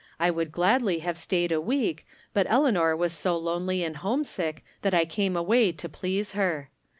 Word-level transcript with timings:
I 0.19 0.31
would 0.31 0.51
gladly 0.51 0.97
have 1.05 1.15
staid 1.15 1.51
a 1.51 1.61
week, 1.61 2.07
but 2.33 2.47
Eleanor 2.49 2.97
was 2.97 3.13
so 3.13 3.37
lonely 3.37 3.83
and 3.83 3.97
homesick 3.97 4.63
that 4.81 4.95
I 4.95 5.05
came 5.05 5.37
away 5.37 5.71
to 5.73 5.87
please 5.87 6.31
her. 6.31 6.71